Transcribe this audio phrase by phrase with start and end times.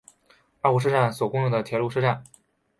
[0.61, 2.23] 二户车站所共用的铁路车站。